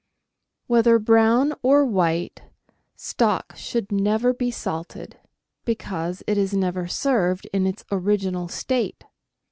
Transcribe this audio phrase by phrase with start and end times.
[0.65, 2.41] Whether brown or white,
[2.95, 5.19] stock should never be salted,
[5.63, 9.03] because it is never served in its original state.